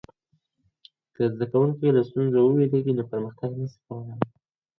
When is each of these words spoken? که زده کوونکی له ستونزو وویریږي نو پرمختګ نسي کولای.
که 1.15 1.21
زده 1.33 1.45
کوونکی 1.51 1.87
له 1.95 2.01
ستونزو 2.09 2.37
وویریږي 2.41 2.93
نو 2.97 3.03
پرمختګ 3.11 3.49
نسي 3.59 3.79
کولای. 3.87 4.19